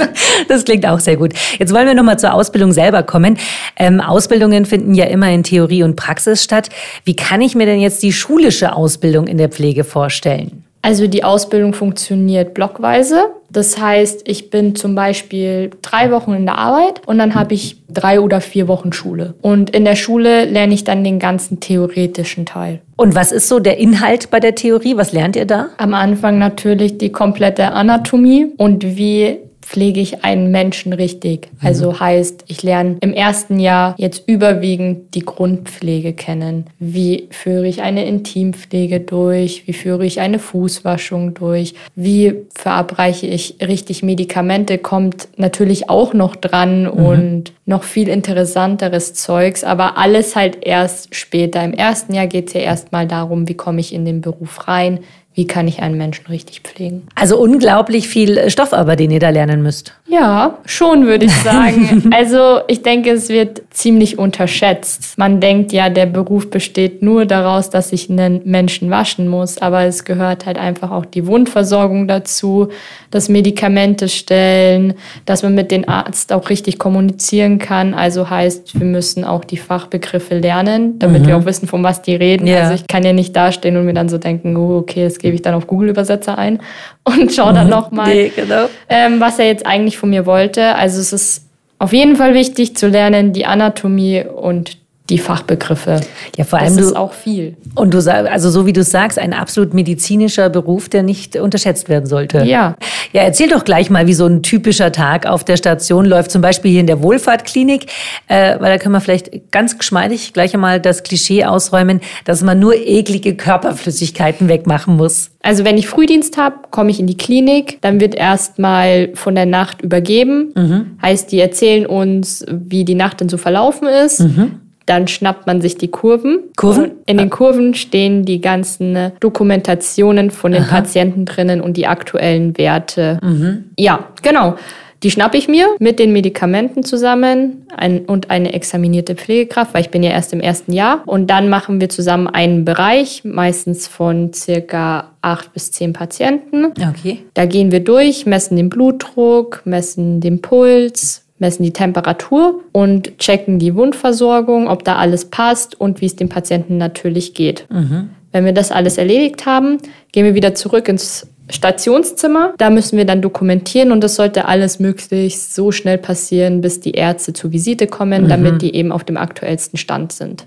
das 0.48 0.64
klingt 0.64 0.86
auch 0.86 1.00
sehr 1.00 1.16
gut. 1.16 1.32
Jetzt 1.58 1.72
wollen 1.74 1.86
wir 1.86 1.94
nochmal 1.94 2.18
zur 2.18 2.34
Ausbildung 2.34 2.72
selber 2.72 3.02
kommen. 3.02 3.38
Ähm, 3.76 4.00
Ausbildungen 4.00 4.66
finden 4.66 4.94
ja 4.94 5.06
immer 5.06 5.30
in 5.30 5.42
Theorie 5.42 5.82
und 5.82 5.96
Praxis 5.96 6.44
statt. 6.44 6.68
Wie 7.04 7.16
kann 7.16 7.40
ich 7.40 7.54
mir 7.54 7.66
denn 7.66 7.80
jetzt 7.80 8.02
die 8.02 8.12
schulische 8.12 8.74
Ausbildung 8.74 9.26
in 9.26 9.38
der 9.38 9.48
Pflege 9.48 9.84
vorstellen? 9.84 10.64
Also 10.82 11.06
die 11.06 11.24
Ausbildung 11.24 11.74
funktioniert 11.74 12.54
blockweise. 12.54 13.26
Das 13.50 13.78
heißt, 13.78 14.22
ich 14.26 14.50
bin 14.50 14.76
zum 14.76 14.94
Beispiel 14.94 15.70
drei 15.82 16.10
Wochen 16.10 16.32
in 16.32 16.46
der 16.46 16.56
Arbeit 16.56 17.02
und 17.06 17.18
dann 17.18 17.34
habe 17.34 17.54
ich 17.54 17.76
drei 17.88 18.20
oder 18.20 18.40
vier 18.40 18.68
Wochen 18.68 18.92
Schule. 18.92 19.34
Und 19.42 19.70
in 19.70 19.84
der 19.84 19.96
Schule 19.96 20.44
lerne 20.44 20.72
ich 20.72 20.84
dann 20.84 21.02
den 21.02 21.18
ganzen 21.18 21.60
theoretischen 21.60 22.46
Teil. 22.46 22.80
Und 22.96 23.14
was 23.14 23.32
ist 23.32 23.48
so 23.48 23.58
der 23.58 23.78
Inhalt 23.78 24.30
bei 24.30 24.40
der 24.40 24.54
Theorie? 24.54 24.96
Was 24.96 25.12
lernt 25.12 25.36
ihr 25.36 25.46
da? 25.46 25.70
Am 25.78 25.94
Anfang 25.94 26.38
natürlich 26.38 26.96
die 26.98 27.10
komplette 27.10 27.72
Anatomie 27.72 28.46
und 28.56 28.96
wie 28.96 29.38
pflege 29.70 30.00
ich 30.00 30.24
einen 30.24 30.50
Menschen 30.50 30.92
richtig. 30.92 31.48
Mhm. 31.52 31.68
Also 31.68 32.00
heißt, 32.00 32.42
ich 32.48 32.64
lerne 32.64 32.96
im 33.00 33.12
ersten 33.12 33.60
Jahr 33.60 33.94
jetzt 33.98 34.24
überwiegend 34.26 35.14
die 35.14 35.24
Grundpflege 35.24 36.12
kennen. 36.12 36.66
Wie 36.80 37.28
führe 37.30 37.68
ich 37.68 37.80
eine 37.80 38.04
Intimpflege 38.04 38.98
durch? 38.98 39.68
Wie 39.68 39.72
führe 39.72 40.04
ich 40.04 40.18
eine 40.18 40.40
Fußwaschung 40.40 41.34
durch? 41.34 41.74
Wie 41.94 42.34
verabreiche 42.52 43.28
ich 43.28 43.58
richtig 43.60 44.02
Medikamente? 44.02 44.76
Kommt 44.76 45.28
natürlich 45.36 45.88
auch 45.88 46.14
noch 46.14 46.34
dran 46.34 46.82
mhm. 46.82 46.90
und 46.90 47.52
noch 47.64 47.84
viel 47.84 48.08
interessanteres 48.08 49.14
Zeugs, 49.14 49.62
aber 49.62 49.96
alles 49.96 50.34
halt 50.34 50.58
erst 50.66 51.14
später. 51.14 51.62
Im 51.62 51.74
ersten 51.74 52.12
Jahr 52.12 52.26
geht 52.26 52.48
es 52.48 52.54
ja 52.54 52.62
erstmal 52.62 53.06
darum, 53.06 53.46
wie 53.46 53.54
komme 53.54 53.78
ich 53.78 53.94
in 53.94 54.04
den 54.04 54.20
Beruf 54.20 54.66
rein, 54.66 54.98
wie 55.40 55.46
kann 55.46 55.66
ich 55.66 55.80
einen 55.80 55.96
Menschen 55.96 56.26
richtig 56.26 56.60
pflegen. 56.60 57.04
Also 57.14 57.38
unglaublich 57.38 58.08
viel 58.08 58.50
Stoff 58.50 58.74
aber, 58.74 58.94
den 58.94 59.10
ihr 59.10 59.20
da 59.20 59.30
lernen 59.30 59.62
müsst. 59.62 59.94
Ja, 60.06 60.58
schon 60.66 61.06
würde 61.06 61.24
ich 61.24 61.32
sagen. 61.44 62.10
also 62.14 62.60
ich 62.68 62.82
denke, 62.82 63.08
es 63.12 63.30
wird 63.30 63.62
ziemlich 63.70 64.18
unterschätzt. 64.18 65.16
Man 65.16 65.40
denkt 65.40 65.72
ja, 65.72 65.88
der 65.88 66.04
Beruf 66.04 66.50
besteht 66.50 67.02
nur 67.02 67.24
daraus, 67.24 67.70
dass 67.70 67.90
ich 67.90 68.10
einen 68.10 68.42
Menschen 68.44 68.90
waschen 68.90 69.28
muss, 69.28 69.56
aber 69.56 69.84
es 69.84 70.04
gehört 70.04 70.44
halt 70.44 70.58
einfach 70.58 70.90
auch 70.90 71.06
die 71.06 71.26
Wundversorgung 71.26 72.06
dazu, 72.06 72.68
das 73.10 73.30
Medikamente 73.30 74.10
stellen, 74.10 74.92
dass 75.24 75.42
man 75.42 75.54
mit 75.54 75.70
dem 75.70 75.88
Arzt 75.88 76.34
auch 76.34 76.50
richtig 76.50 76.78
kommunizieren 76.78 77.58
kann. 77.58 77.94
Also 77.94 78.28
heißt, 78.28 78.78
wir 78.78 78.86
müssen 78.86 79.24
auch 79.24 79.46
die 79.46 79.56
Fachbegriffe 79.56 80.38
lernen, 80.38 80.98
damit 80.98 81.22
mhm. 81.22 81.26
wir 81.28 81.36
auch 81.38 81.46
wissen, 81.46 81.66
von 81.66 81.82
was 81.82 82.02
die 82.02 82.14
reden. 82.14 82.46
Ja. 82.46 82.64
Also 82.64 82.74
ich 82.74 82.86
kann 82.86 83.04
ja 83.04 83.14
nicht 83.14 83.34
dastehen 83.34 83.78
und 83.78 83.86
mir 83.86 83.94
dann 83.94 84.10
so 84.10 84.18
denken, 84.18 84.54
oh, 84.56 84.76
okay, 84.76 85.04
es 85.04 85.18
gebe 85.30 85.36
ich 85.36 85.42
dann 85.42 85.54
auf 85.54 85.66
Google-Übersetzer 85.66 86.36
ein 86.36 86.60
und 87.04 87.32
schaue 87.32 87.52
dann 87.52 87.66
mhm. 87.66 87.70
nochmal, 87.70 88.12
nee, 88.12 88.32
genau. 88.34 88.66
ähm, 88.88 89.20
was 89.20 89.38
er 89.38 89.46
jetzt 89.46 89.64
eigentlich 89.64 89.96
von 89.96 90.10
mir 90.10 90.26
wollte. 90.26 90.74
Also 90.74 91.00
es 91.00 91.12
ist 91.12 91.46
auf 91.78 91.92
jeden 91.92 92.16
Fall 92.16 92.34
wichtig 92.34 92.76
zu 92.76 92.88
lernen, 92.88 93.32
die 93.32 93.46
Anatomie 93.46 94.24
und 94.24 94.76
die 95.10 95.18
Fachbegriffe. 95.18 96.00
Ja, 96.36 96.44
vor 96.44 96.58
allem 96.58 96.76
das 96.76 96.86
ist 96.86 96.96
auch 96.96 97.12
viel. 97.12 97.56
Und 97.74 97.92
du 97.92 98.00
sagst, 98.00 98.30
also 98.30 98.50
so 98.50 98.66
wie 98.66 98.72
du 98.72 98.82
sagst, 98.82 99.18
ein 99.18 99.32
absolut 99.32 99.74
medizinischer 99.74 100.48
Beruf, 100.48 100.88
der 100.88 101.02
nicht 101.02 101.36
unterschätzt 101.36 101.88
werden 101.88 102.06
sollte. 102.06 102.44
Ja. 102.44 102.76
Ja, 103.12 103.22
erzähl 103.22 103.48
doch 103.48 103.64
gleich 103.64 103.90
mal, 103.90 104.06
wie 104.06 104.14
so 104.14 104.26
ein 104.26 104.42
typischer 104.42 104.92
Tag 104.92 105.26
auf 105.26 105.42
der 105.42 105.56
Station 105.56 106.04
läuft, 106.04 106.30
zum 106.30 106.42
Beispiel 106.42 106.70
hier 106.70 106.80
in 106.80 106.86
der 106.86 107.02
Wohlfahrtklinik, 107.02 107.86
äh, 108.28 108.58
weil 108.60 108.72
da 108.72 108.78
können 108.78 108.94
wir 108.94 109.00
vielleicht 109.00 109.50
ganz 109.50 109.78
geschmeidig 109.78 110.32
gleich 110.32 110.54
einmal 110.54 110.80
das 110.80 111.02
Klischee 111.02 111.44
ausräumen, 111.44 112.00
dass 112.24 112.42
man 112.42 112.60
nur 112.60 112.74
eklige 112.74 113.34
Körperflüssigkeiten 113.34 114.48
wegmachen 114.48 114.96
muss. 114.96 115.30
Also 115.42 115.64
wenn 115.64 115.78
ich 115.78 115.88
Frühdienst 115.88 116.36
habe, 116.36 116.56
komme 116.70 116.90
ich 116.90 117.00
in 117.00 117.06
die 117.06 117.16
Klinik, 117.16 117.78
dann 117.80 118.00
wird 118.00 118.14
erstmal 118.14 119.10
von 119.14 119.34
der 119.34 119.46
Nacht 119.46 119.82
übergeben. 119.82 120.52
Mhm. 120.54 120.98
Heißt, 121.02 121.32
die 121.32 121.40
erzählen 121.40 121.86
uns, 121.86 122.44
wie 122.48 122.84
die 122.84 122.94
Nacht 122.94 123.20
denn 123.20 123.28
so 123.28 123.38
verlaufen 123.38 123.88
ist. 123.88 124.20
Mhm. 124.20 124.60
Dann 124.90 125.06
schnappt 125.06 125.46
man 125.46 125.60
sich 125.60 125.76
die 125.78 125.86
Kurven. 125.86 126.40
Kurven? 126.56 126.90
in 127.06 127.18
den 127.18 127.30
Kurven 127.30 127.74
stehen 127.74 128.24
die 128.24 128.40
ganzen 128.40 128.96
äh, 128.96 129.10
Dokumentationen 129.20 130.32
von 130.32 130.50
den 130.50 130.64
Aha. 130.64 130.78
Patienten 130.78 131.26
drinnen 131.26 131.60
und 131.60 131.76
die 131.76 131.86
aktuellen 131.86 132.58
Werte. 132.58 133.20
Mhm. 133.22 133.66
Ja, 133.78 134.08
genau. 134.22 134.56
Die 135.04 135.12
schnappe 135.12 135.38
ich 135.38 135.46
mir 135.46 135.68
mit 135.78 136.00
den 136.00 136.12
Medikamenten 136.12 136.82
zusammen 136.82 137.66
ein, 137.74 138.00
und 138.00 138.30
eine 138.30 138.52
examinierte 138.52 139.14
Pflegekraft, 139.14 139.74
weil 139.74 139.82
ich 139.82 139.90
bin 139.90 140.02
ja 140.02 140.10
erst 140.10 140.32
im 140.32 140.40
ersten 140.40 140.72
Jahr. 140.72 141.04
Und 141.06 141.28
dann 141.30 141.48
machen 141.48 141.80
wir 141.80 141.88
zusammen 141.88 142.26
einen 142.26 142.64
Bereich, 142.64 143.22
meistens 143.22 143.86
von 143.86 144.32
circa 144.32 145.12
acht 145.22 145.52
bis 145.52 145.70
zehn 145.70 145.92
Patienten. 145.92 146.66
Okay. 146.66 147.20
Da 147.34 147.46
gehen 147.46 147.70
wir 147.70 147.80
durch, 147.80 148.26
messen 148.26 148.56
den 148.56 148.68
Blutdruck, 148.68 149.62
messen 149.64 150.20
den 150.20 150.42
Puls, 150.42 151.24
messen 151.40 151.64
die 151.64 151.72
Temperatur 151.72 152.60
und 152.72 153.18
checken 153.18 153.58
die 153.58 153.74
Wundversorgung, 153.74 154.68
ob 154.68 154.84
da 154.84 154.96
alles 154.96 155.24
passt 155.24 155.80
und 155.80 156.00
wie 156.00 156.06
es 156.06 156.16
dem 156.16 156.28
Patienten 156.28 156.78
natürlich 156.78 157.34
geht. 157.34 157.66
Mhm. 157.70 158.10
Wenn 158.32 158.44
wir 158.44 158.52
das 158.52 158.70
alles 158.70 158.96
erledigt 158.98 159.46
haben, 159.46 159.78
gehen 160.12 160.24
wir 160.24 160.34
wieder 160.34 160.54
zurück 160.54 160.88
ins 160.88 161.26
Stationszimmer. 161.48 162.54
Da 162.58 162.70
müssen 162.70 162.96
wir 162.96 163.04
dann 163.04 163.22
dokumentieren 163.22 163.90
und 163.90 164.04
das 164.04 164.14
sollte 164.14 164.44
alles 164.44 164.78
möglichst 164.78 165.54
so 165.54 165.72
schnell 165.72 165.98
passieren, 165.98 166.60
bis 166.60 166.78
die 166.78 166.92
Ärzte 166.92 167.32
zur 167.32 167.50
Visite 167.50 167.86
kommen, 167.86 168.24
mhm. 168.24 168.28
damit 168.28 168.62
die 168.62 168.74
eben 168.74 168.92
auf 168.92 169.02
dem 169.02 169.16
aktuellsten 169.16 169.78
Stand 169.78 170.12
sind. 170.12 170.46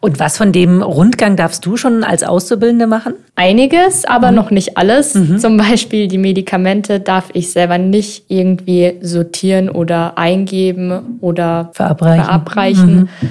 Und 0.00 0.18
was 0.20 0.36
von 0.36 0.52
dem 0.52 0.82
Rundgang 0.82 1.36
darfst 1.36 1.64
du 1.66 1.76
schon 1.76 2.04
als 2.04 2.22
Auszubildende 2.22 2.86
machen? 2.86 3.14
Einiges, 3.34 4.04
aber 4.04 4.30
mhm. 4.30 4.36
noch 4.36 4.50
nicht 4.50 4.76
alles. 4.76 5.14
Mhm. 5.14 5.38
Zum 5.38 5.56
Beispiel 5.56 6.08
die 6.08 6.18
Medikamente 6.18 7.00
darf 7.00 7.30
ich 7.32 7.52
selber 7.52 7.78
nicht 7.78 8.24
irgendwie 8.28 8.94
sortieren 9.00 9.68
oder 9.68 10.18
eingeben 10.18 11.18
oder 11.20 11.70
verabreichen. 11.72 12.24
verabreichen. 12.24 12.96
Mhm. 13.20 13.28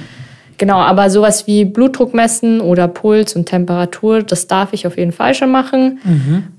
Genau, 0.58 0.78
aber 0.78 1.10
sowas 1.10 1.46
wie 1.46 1.64
Blutdruck 1.64 2.14
messen 2.14 2.60
oder 2.60 2.88
Puls 2.88 3.36
und 3.36 3.46
Temperatur, 3.46 4.22
das 4.22 4.46
darf 4.46 4.72
ich 4.72 4.86
auf 4.86 4.96
jeden 4.96 5.12
Fall 5.12 5.34
schon 5.34 5.50
machen. 5.50 5.98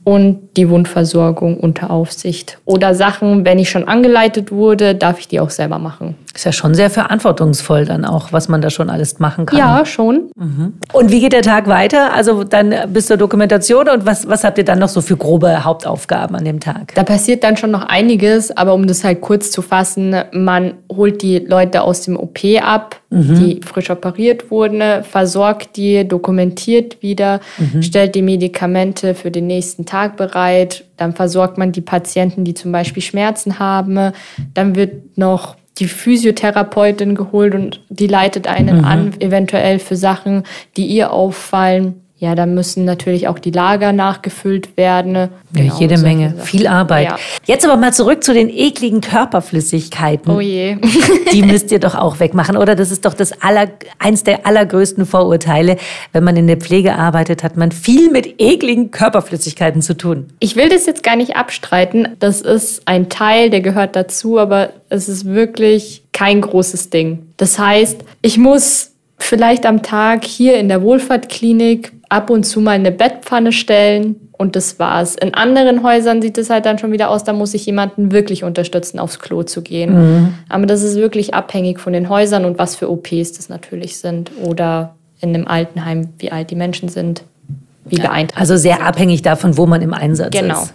Und 0.08 0.56
die 0.56 0.70
Wundversorgung 0.70 1.58
unter 1.58 1.92
Aufsicht. 1.92 2.60
Oder 2.64 2.96
Sachen, 2.96 3.44
wenn 3.44 3.60
ich 3.60 3.70
schon 3.70 3.90
angeleitet 3.90 4.54
wurde, 4.54 4.96
darf 4.96 5.20
ich 5.20 5.28
die 5.28 5.42
auch 5.42 5.50
selber 5.50 5.80
machen. 5.80 6.16
Ist 6.34 6.46
ja 6.46 6.54
schon 6.54 6.76
sehr 6.76 6.90
verantwortungsvoll 6.90 7.84
dann 7.84 8.06
auch, 8.06 8.32
was 8.32 8.48
man 8.48 8.62
da 8.62 8.70
schon 8.70 8.90
alles 8.90 9.20
machen 9.20 9.46
kann. 9.46 9.60
Ja, 9.60 9.86
schon. 9.86 10.30
Mhm. 10.38 10.76
Und 10.94 11.12
wie 11.12 11.20
geht 11.20 11.34
der 11.34 11.42
Tag 11.42 11.68
weiter? 11.68 12.14
Also 12.14 12.46
dann 12.46 12.74
bis 12.94 13.08
zur 13.08 13.18
Dokumentation 13.18 13.90
und 13.90 14.06
was, 14.06 14.30
was 14.30 14.46
habt 14.46 14.58
ihr 14.58 14.64
dann 14.64 14.80
noch 14.80 14.88
so 14.88 15.02
für 15.02 15.18
grobe 15.18 15.66
Hauptaufgaben 15.66 16.38
an 16.38 16.46
dem 16.46 16.62
Tag? 16.62 16.94
Da 16.96 17.04
passiert 17.04 17.44
dann 17.44 17.58
schon 17.58 17.72
noch 17.72 17.84
einiges, 17.90 18.56
aber 18.56 18.76
um 18.76 18.88
das 18.88 19.04
halt 19.04 19.20
kurz 19.20 19.52
zu 19.52 19.62
fassen, 19.62 20.16
man 20.32 20.76
holt 20.90 21.22
die 21.22 21.40
Leute 21.40 21.82
aus 21.82 22.04
dem 22.04 22.18
OP 22.18 22.40
ab, 22.62 22.96
mhm. 23.10 23.36
die 23.36 23.62
frisch 23.66 23.90
operiert 23.90 24.52
wurden, 24.52 25.04
versorgt 25.04 25.76
die, 25.76 26.08
dokumentiert 26.08 27.02
wieder, 27.02 27.42
mhm. 27.58 27.82
stellt 27.82 28.16
die 28.16 28.22
Medikamente 28.22 29.14
für 29.16 29.32
den 29.32 29.48
nächsten 29.48 29.86
Tag 29.86 29.97
bereit, 30.06 30.86
dann 30.98 31.14
versorgt 31.14 31.58
man 31.58 31.72
die 31.72 31.82
Patienten, 31.82 32.44
die 32.44 32.54
zum 32.54 32.72
Beispiel 32.72 33.02
Schmerzen 33.02 33.60
haben, 33.60 34.12
dann 34.54 34.76
wird 34.76 35.18
noch 35.18 35.56
die 35.80 35.88
Physiotherapeutin 35.88 37.16
geholt 37.16 37.54
und 37.54 37.84
die 37.90 38.08
leitet 38.08 38.48
einen 38.48 38.80
mhm. 38.80 38.86
an, 38.86 39.14
eventuell 39.20 39.80
für 39.80 39.96
Sachen, 39.96 40.44
die 40.76 40.88
ihr 40.88 41.12
auffallen. 41.12 42.02
Ja, 42.20 42.34
da 42.34 42.48
müssen 42.48 42.84
natürlich 42.84 43.28
auch 43.28 43.38
die 43.38 43.52
Lager 43.52 43.94
nachgefüllt 43.94 44.76
werden. 44.76 45.30
Genau, 45.54 45.74
ja, 45.74 45.80
jede 45.80 46.00
Menge, 46.00 46.34
viel 46.42 46.66
Arbeit. 46.66 47.06
Ja. 47.06 47.20
Jetzt 47.46 47.64
aber 47.64 47.78
mal 47.78 47.94
zurück 47.94 48.24
zu 48.24 48.34
den 48.34 48.50
ekligen 48.50 49.02
Körperflüssigkeiten. 49.02 50.36
Oh 50.36 50.40
je. 50.40 50.78
Die 51.32 51.44
müsst 51.44 51.72
ihr 51.72 51.78
doch 51.78 51.94
auch 51.94 52.20
wegmachen, 52.20 52.58
oder? 52.58 52.74
Das 52.74 52.90
ist 52.90 53.06
doch 53.06 53.14
das 53.14 53.40
aller, 53.44 53.68
eins 54.00 54.24
der 54.24 54.48
allergrößten 54.48 55.06
Vorurteile. 55.06 55.78
Wenn 56.12 56.24
man 56.24 56.36
in 56.38 56.48
der 56.48 56.58
Pflege 56.58 56.96
arbeitet, 56.96 57.44
hat 57.44 57.56
man 57.56 57.72
viel 57.72 58.10
mit 58.10 58.42
ekligen 58.42 58.90
Körperflüssigkeiten 58.90 59.84
zu 59.84 59.96
tun. 59.96 60.26
Ich 60.40 60.56
will 60.56 60.70
das 60.70 60.88
jetzt 60.88 61.04
gar 61.04 61.18
nicht 61.18 61.36
abstreiten. 61.36 62.16
Das 62.18 62.42
ist 62.42 62.82
ein 62.86 63.10
Teil, 63.10 63.52
der 63.52 63.62
gehört 63.62 63.96
dazu, 63.96 64.40
aber 64.40 64.72
es 64.90 65.08
ist 65.08 65.26
wirklich 65.26 66.02
kein 66.14 66.42
großes 66.42 66.90
Ding. 66.90 67.28
Das 67.38 67.60
heißt, 67.60 68.04
ich 68.24 68.40
muss 68.40 68.94
vielleicht 69.18 69.66
am 69.66 69.82
Tag 69.82 70.24
hier 70.24 70.58
in 70.58 70.70
der 70.70 70.82
Wohlfahrtklinik 70.82 71.94
ab 72.10 72.30
und 72.30 72.44
zu 72.44 72.62
mal 72.62 72.72
eine 72.72 72.92
Bettpfanne 72.92 73.52
stellen 73.52 74.16
und 74.32 74.56
das 74.56 74.80
war's. 74.80 75.16
In 75.16 75.34
anderen 75.34 75.84
Häusern 75.84 76.22
sieht 76.22 76.38
es 76.38 76.50
halt 76.50 76.66
dann 76.66 76.78
schon 76.78 76.92
wieder 76.92 77.10
aus, 77.10 77.24
da 77.24 77.34
muss 77.34 77.54
ich 77.54 77.66
jemanden 77.66 78.12
wirklich 78.12 78.44
unterstützen, 78.44 79.00
aufs 79.00 79.20
Klo 79.20 79.44
zu 79.44 79.62
gehen. 79.62 79.94
Mhm. 79.94 80.34
Aber 80.48 80.66
das 80.66 80.84
ist 80.84 80.96
wirklich 80.96 81.34
abhängig 81.34 81.80
von 81.80 81.94
den 81.94 82.08
Häusern 82.08 82.46
und 82.46 82.58
was 82.58 82.76
für 82.76 82.90
OPs 82.90 83.34
das 83.34 83.50
natürlich 83.50 83.98
sind 83.98 84.32
oder 84.44 84.96
in 85.20 85.34
einem 85.34 85.48
Altenheim, 85.48 86.10
wie 86.20 86.32
alt 86.32 86.52
die 86.52 86.56
Menschen 86.56 86.90
sind, 86.90 87.24
wie 87.86 87.96
beeinträchtigt. 87.96 88.40
Also 88.40 88.58
sehr 88.58 88.86
abhängig 88.86 89.24
davon, 89.24 89.58
wo 89.58 89.66
man 89.66 89.82
im 89.82 89.94
Einsatz 89.94 90.32
genau. 90.32 90.62
ist. 90.62 90.74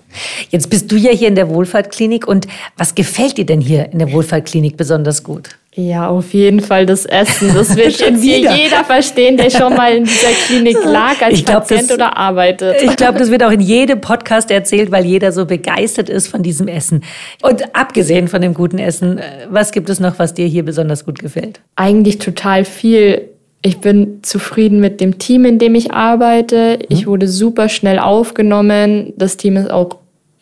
Jetzt 0.50 0.68
bist 0.68 0.90
du 0.90 0.96
ja 0.96 1.12
hier 1.12 1.28
in 1.28 1.36
der 1.36 1.48
Wohlfahrtklinik 1.48 2.26
und 2.26 2.48
was 2.76 2.94
gefällt 2.94 3.38
dir 3.38 3.46
denn 3.46 3.60
hier 3.60 3.92
in 3.92 4.00
der 4.00 4.12
Wohlfahrtklinik 4.12 4.76
besonders 4.76 5.22
gut? 5.22 5.50
Ja, 5.74 6.08
auf 6.10 6.34
jeden 6.34 6.60
Fall 6.60 6.84
das 6.84 7.06
Essen. 7.06 7.54
Das 7.54 7.74
wird 7.76 7.98
jetzt 7.98 8.22
hier 8.22 8.38
jeder 8.38 8.84
verstehen, 8.84 9.38
der 9.38 9.48
schon 9.48 9.74
mal 9.74 9.96
in 9.96 10.04
dieser 10.04 10.32
Klinik 10.46 10.76
lag 10.84 11.22
als 11.22 11.42
glaub, 11.42 11.60
Patient 11.60 11.88
das, 11.88 11.96
oder 11.96 12.16
arbeitet. 12.16 12.82
Ich 12.82 12.94
glaube, 12.96 13.18
das 13.18 13.30
wird 13.30 13.42
auch 13.42 13.50
in 13.50 13.60
jedem 13.60 14.02
Podcast 14.02 14.50
erzählt, 14.50 14.90
weil 14.90 15.06
jeder 15.06 15.32
so 15.32 15.46
begeistert 15.46 16.10
ist 16.10 16.28
von 16.28 16.42
diesem 16.42 16.68
Essen. 16.68 17.02
Und 17.40 17.74
abgesehen 17.74 18.28
von 18.28 18.42
dem 18.42 18.52
guten 18.52 18.78
Essen, 18.78 19.16
äh, 19.16 19.46
was 19.48 19.72
gibt 19.72 19.88
es 19.88 19.98
noch, 19.98 20.18
was 20.18 20.34
dir 20.34 20.46
hier 20.46 20.62
besonders 20.62 21.06
gut 21.06 21.18
gefällt? 21.20 21.60
Eigentlich 21.76 22.18
total 22.18 22.66
viel. 22.66 23.28
Ich 23.62 23.78
bin 23.78 24.18
zufrieden 24.22 24.78
mit 24.80 25.00
dem 25.00 25.18
Team, 25.18 25.46
in 25.46 25.58
dem 25.58 25.74
ich 25.74 25.92
arbeite. 25.92 26.80
Ich 26.90 27.06
mhm. 27.06 27.10
wurde 27.10 27.28
super 27.28 27.70
schnell 27.70 27.98
aufgenommen. 27.98 29.14
Das 29.16 29.38
Team 29.38 29.56
ist 29.56 29.70
auch 29.70 29.96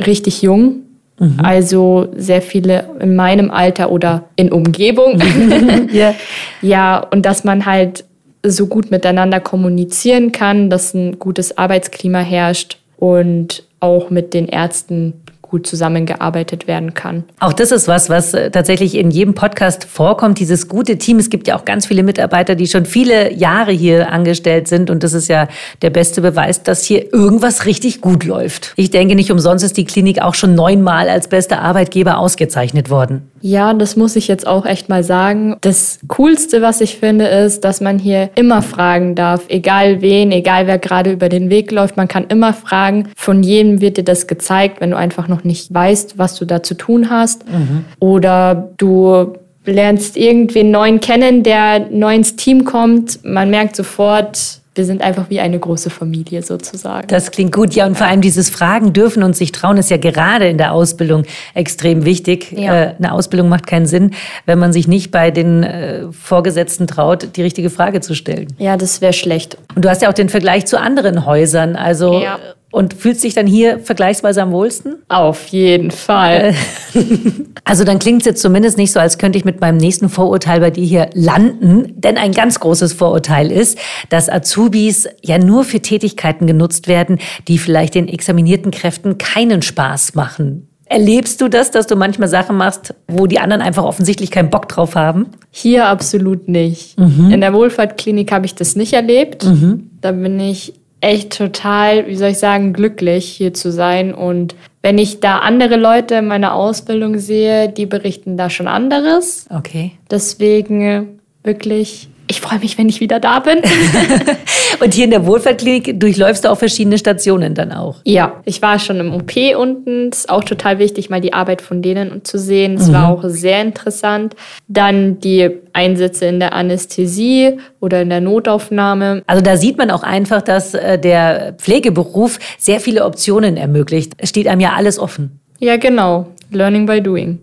richtig 0.05 0.43
jung. 0.43 0.81
Mhm. 1.21 1.39
Also 1.41 2.09
sehr 2.17 2.43
viele 2.43 2.87
in 2.99 3.15
meinem 3.15 3.51
Alter 3.51 3.93
oder 3.93 4.25
in 4.37 4.51
Umgebung. 4.51 5.21
yeah. 5.93 6.15
Ja, 6.63 6.99
und 6.99 7.27
dass 7.27 7.45
man 7.45 7.67
halt 7.67 8.05
so 8.43 8.67
gut 8.67 8.91
miteinander 8.91 9.39
kommunizieren 9.39 10.33
kann, 10.33 10.71
dass 10.71 10.95
ein 10.95 11.19
gutes 11.19 11.59
Arbeitsklima 11.59 12.21
herrscht 12.21 12.79
und 12.97 13.65
auch 13.81 14.09
mit 14.09 14.33
den 14.33 14.49
Ärzten 14.49 15.13
gut 15.51 15.67
zusammengearbeitet 15.67 16.67
werden 16.67 16.95
kann. 16.95 17.25
Auch 17.41 17.53
das 17.53 17.73
ist 17.73 17.89
was, 17.89 18.09
was 18.09 18.33
äh, 18.35 18.51
tatsächlich 18.51 18.95
in 18.95 19.11
jedem 19.11 19.35
Podcast 19.35 19.85
vorkommt, 19.85 20.39
dieses 20.39 20.69
gute 20.69 20.97
Team. 20.97 21.19
Es 21.19 21.29
gibt 21.29 21.49
ja 21.49 21.59
auch 21.59 21.65
ganz 21.65 21.87
viele 21.87 22.03
Mitarbeiter, 22.03 22.55
die 22.55 22.69
schon 22.69 22.87
viele 22.87 23.33
Jahre 23.35 23.73
hier 23.73 24.13
angestellt 24.13 24.69
sind 24.69 24.91
und 24.91 25.03
das 25.03 25.13
ist 25.13 25.29
ja 25.29 25.49
der 25.83 25.91
beste 25.91 26.21
Beweis, 26.21 26.63
dass 26.63 26.85
hier 26.85 27.13
irgendwas 27.13 27.67
richtig 27.67 28.01
gut 28.01 28.25
läuft. 28.25 28.73
Ich 28.77 28.91
denke, 28.91 29.15
nicht 29.17 29.33
umsonst 29.33 29.65
ist 29.65 29.77
die 29.77 29.85
Klinik 29.85 30.23
auch 30.23 30.35
schon 30.35 30.55
neunmal 30.55 31.09
als 31.09 31.29
bester 31.29 31.61
Arbeitgeber 31.61 32.19
ausgezeichnet 32.19 32.89
worden. 32.89 33.30
Ja, 33.41 33.75
das 33.75 33.97
muss 33.97 34.17
ich 34.17 34.29
jetzt 34.29 34.47
auch 34.47 34.67
echt 34.67 34.89
mal 34.89 35.03
sagen. 35.03 35.57
Das 35.61 35.99
Coolste, 36.09 36.63
was 36.63 36.81
ich 36.81 36.97
finde, 36.97 37.27
ist, 37.27 37.65
dass 37.65 37.81
man 37.81 37.99
hier 37.99 38.31
immer 38.35 38.63
fragen 38.63 39.15
darf, 39.15 39.45
egal 39.49 40.03
wen, 40.03 40.31
egal 40.33 40.67
wer 40.67 40.79
gerade 40.79 41.13
über 41.13 41.29
den 41.29 41.51
Weg 41.51 41.71
läuft. 41.71 41.97
Man 41.97 42.09
kann 42.09 42.27
immer 42.29 42.53
fragen. 42.53 43.09
Von 43.17 43.43
jedem 43.43 43.81
wird 43.81 43.97
dir 43.97 44.05
das 44.05 44.27
gezeigt, 44.27 44.81
wenn 44.81 44.91
du 44.91 44.97
einfach 44.97 45.29
noch 45.29 45.45
nicht 45.45 45.73
weißt, 45.73 46.19
was 46.19 46.37
du 46.37 46.45
da 46.45 46.63
zu 46.63 46.75
tun 46.75 47.11
hast. 47.11 47.49
Mhm. 47.49 47.85
Oder 47.99 48.71
du 48.77 49.35
lernst 49.65 50.17
irgendwen 50.17 50.71
neuen 50.71 51.01
kennen, 51.01 51.43
der 51.43 51.81
neu 51.91 52.15
ins 52.15 52.37
Team 52.37 52.65
kommt. 52.65 53.25
Man 53.25 53.51
merkt 53.51 53.77
sofort, 53.77 54.60
wir 54.75 54.85
sind 54.85 55.03
einfach 55.03 55.31
wie 55.31 55.41
eine 55.41 55.59
große 55.59 55.91
Familie 55.91 56.43
sozusagen. 56.43 57.09
Das 57.09 57.33
klingt 57.33 57.53
gut, 57.53 57.75
ja. 57.75 57.87
Und 57.87 57.99
vor 57.99 58.07
allem 58.07 58.21
dieses 58.21 58.51
Fragen 58.51 58.93
dürfen 58.93 59.25
und 59.25 59.35
sich 59.35 59.51
trauen 59.51 59.77
ist 59.77 59.91
ja 59.91 59.97
gerade 59.97 60.49
in 60.49 60.59
der 60.59 60.73
Ausbildung 60.73 61.25
extrem 61.55 62.05
wichtig. 62.05 62.53
Ja. 62.53 62.75
Äh, 62.75 62.95
eine 62.97 63.13
Ausbildung 63.13 63.49
macht 63.49 63.67
keinen 63.67 63.87
Sinn, 63.87 64.13
wenn 64.47 64.61
man 64.61 64.73
sich 64.73 64.87
nicht 64.87 65.11
bei 65.11 65.33
den 65.33 65.65
äh, 65.65 66.13
Vorgesetzten 66.13 66.87
traut, 66.87 67.37
die 67.37 67.43
richtige 67.43 67.69
Frage 67.69 68.01
zu 68.01 68.15
stellen. 68.15 68.47
Ja, 68.59 68.77
das 68.77 69.01
wäre 69.01 69.13
schlecht. 69.13 69.59
Und 69.75 69.85
du 69.85 69.91
hast 69.91 70.03
ja 70.03 70.09
auch 70.09 70.15
den 70.15 70.29
Vergleich 70.29 70.67
zu 70.67 70.79
anderen 70.79 71.27
Häusern. 71.27 71.75
Also 71.75 72.21
ja. 72.21 72.39
Und 72.73 72.95
fühlst 72.95 73.25
dich 73.25 73.35
dann 73.35 73.47
hier 73.47 73.81
vergleichsweise 73.81 74.43
am 74.43 74.53
wohlsten? 74.53 74.97
Auf 75.09 75.49
jeden 75.49 75.91
Fall. 75.91 76.55
Also 77.65 77.85
dann 77.85 78.01
klingt 78.01 78.23
es 78.23 78.27
jetzt 78.27 78.43
zumindest 78.43 78.79
nicht 78.79 78.91
so, 78.91 78.99
als 78.99 79.19
könnte 79.19 79.39
ich 79.39 79.45
mit 79.45 79.61
meinem 79.61 79.77
nächsten 79.77 80.09
Vorurteil 80.09 80.59
bei 80.59 80.71
dir 80.71 80.85
hier 80.85 81.11
landen. 81.15 81.93
Denn 82.01 82.17
ein 82.17 82.33
ganz 82.33 82.59
großes 82.59 82.95
Vorurteil 82.95 83.53
ist, 83.53 83.79
dass 84.09 84.29
Azubis 84.29 85.09
ja 85.23 85.39
nur 85.39 85.63
für 85.63 85.79
Tätigkeiten 85.79 86.49
genutzt 86.49 86.89
werden, 86.89 87.21
die 87.47 87.59
vielleicht 87.59 87.95
den 87.95 88.09
examinierten 88.09 88.73
Kräften 88.73 89.19
keinen 89.19 89.63
Spaß 89.63 90.17
machen. 90.17 90.69
Erlebst 90.87 91.41
du 91.41 91.49
das, 91.49 91.71
dass 91.71 91.87
du 91.87 91.95
manchmal 91.95 92.27
Sachen 92.27 92.57
machst, 92.57 92.95
wo 93.07 93.29
die 93.29 93.39
anderen 93.39 93.63
einfach 93.63 93.85
offensichtlich 93.85 94.33
keinen 94.33 94.51
Bock 94.51 94.69
drauf 94.69 94.97
haben? 94.97 95.27
Hier 95.53 95.87
absolut 95.87 96.49
nicht. 96.49 96.99
Mhm. 96.99 97.31
In 97.31 97.41
der 97.41 97.53
Wohlfahrtklinik 97.53 98.33
habe 98.33 98.47
ich 98.47 98.57
das 98.57 98.75
nicht 98.75 98.93
erlebt. 98.93 99.45
Mhm. 99.45 99.91
Da 100.01 100.11
bin 100.11 100.41
ich 100.41 100.80
echt 101.01 101.37
total, 101.37 102.07
wie 102.07 102.17
soll 102.17 102.31
ich 102.31 102.39
sagen, 102.39 102.73
glücklich 102.73 103.27
hier 103.27 103.55
zu 103.55 103.73
sein. 103.73 104.15
Und 104.15 104.55
wenn 104.83 104.99
ich 104.99 105.21
da 105.21 105.39
andere 105.39 105.77
Leute 105.77 106.17
in 106.17 106.27
meiner 106.27 106.55
Ausbildung 106.55 107.19
sehe, 107.19 107.69
die 107.69 107.87
berichten 107.87 108.37
da 108.37 108.51
schon 108.51 108.69
anderes. 108.69 109.47
Okay. 109.51 109.93
Deswegen 110.11 111.21
wirklich 111.43 112.09
ich 112.31 112.41
freue 112.41 112.61
mich, 112.61 112.79
wenn 112.79 112.89
ich 112.89 113.01
wieder 113.01 113.19
da 113.19 113.41
bin. 113.41 113.59
und 114.81 114.95
hier 114.95 115.05
in 115.05 115.11
der 115.11 115.27
Wohlfahrtklinik 115.27 115.99
durchläufst 115.99 116.45
du 116.45 116.51
auch 116.51 116.59
verschiedene 116.59 116.97
Stationen 116.97 117.55
dann 117.55 117.73
auch? 117.73 117.97
Ja, 118.05 118.41
ich 118.45 118.63
war 118.63 118.79
schon 118.79 119.01
im 119.01 119.13
OP 119.13 119.33
unten. 119.59 120.09
Es 120.11 120.21
ist 120.21 120.31
auch 120.31 120.45
total 120.45 120.79
wichtig, 120.79 121.11
mal 121.11 121.21
die 121.21 121.33
Arbeit 121.33 121.61
von 121.61 121.83
denen 121.83 122.25
zu 122.25 122.39
sehen. 122.39 122.75
Es 122.75 122.87
mhm. 122.87 122.93
war 122.93 123.09
auch 123.09 123.25
sehr 123.25 123.61
interessant. 123.61 124.37
Dann 124.69 125.19
die 125.19 125.51
Einsätze 125.73 126.27
in 126.27 126.39
der 126.39 126.53
Anästhesie 126.53 127.59
oder 127.81 128.03
in 128.03 128.11
der 128.11 128.21
Notaufnahme. 128.21 129.23
Also 129.27 129.43
da 129.43 129.57
sieht 129.57 129.77
man 129.77 129.91
auch 129.91 130.05
einfach, 130.05 130.41
dass 130.41 130.75
äh, 130.75 130.99
der 130.99 131.55
Pflegeberuf 131.59 132.39
sehr 132.59 132.79
viele 132.79 133.05
Optionen 133.05 133.57
ermöglicht. 133.57 134.13
Es 134.19 134.29
steht 134.29 134.47
einem 134.47 134.61
ja 134.61 134.75
alles 134.77 135.01
offen. 135.01 135.41
Ja, 135.59 135.77
genau. 135.77 136.29
Learning 136.53 136.87
by 136.87 137.01
doing. 137.03 137.41